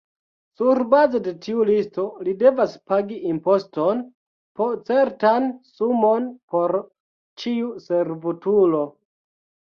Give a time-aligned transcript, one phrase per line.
[0.59, 4.01] Surbaze de tiu listo, li devas pagi imposton,
[4.61, 6.73] po certan sumon por
[7.43, 8.81] ĉiu servutulo.